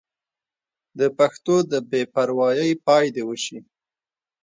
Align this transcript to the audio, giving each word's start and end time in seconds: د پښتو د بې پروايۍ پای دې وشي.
د 0.99 1.01
پښتو 1.17 1.55
د 1.71 1.73
بې 1.89 2.01
پروايۍ 2.13 2.71
پای 2.85 3.05
دې 3.15 3.23
وشي. 3.29 3.59